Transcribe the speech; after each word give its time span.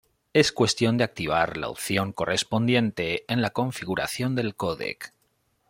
Es 0.33 0.51
cuestión 0.51 0.97
de 0.97 1.03
activar 1.03 1.57
la 1.57 1.69
opción 1.69 2.11
correspondiente 2.11 3.23
en 3.27 3.43
la 3.43 3.51
configuración 3.51 4.33
del 4.33 4.55
codec. 4.55 5.13